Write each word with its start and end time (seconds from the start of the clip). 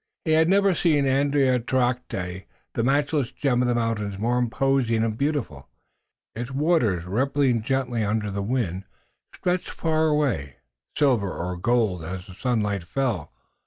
He 0.25 0.31
had 0.31 0.49
never 0.49 0.73
seen 0.73 1.05
Andiatarocte, 1.05 2.45
the 2.73 2.81
matchless 2.83 3.29
gem 3.31 3.61
of 3.61 3.67
the 3.67 3.75
mountains, 3.75 4.17
more 4.17 4.39
imposing 4.39 5.03
and 5.03 5.15
beautiful. 5.15 5.69
Its 6.33 6.49
waters, 6.49 7.05
rippling 7.05 7.61
gently 7.61 8.03
under 8.03 8.31
the 8.31 8.41
wind, 8.41 8.85
stretched 9.35 9.69
far 9.69 10.07
away, 10.07 10.55
silver 10.97 11.31
or 11.31 11.55
gold, 11.55 12.03
as 12.03 12.25
the 12.25 12.33
sunlight 12.33 12.81
fell. 12.83 13.31